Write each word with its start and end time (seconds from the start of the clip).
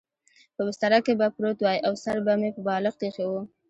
په 0.55 0.61
بستره 0.67 0.99
کې 1.05 1.13
به 1.19 1.27
پروت 1.35 1.57
وای 1.61 1.77
او 1.87 1.93
سر 2.03 2.17
به 2.25 2.33
مې 2.39 2.49
پر 2.55 2.61
بالښت 2.65 2.99
اېښی 3.05 3.25
و. 3.27 3.33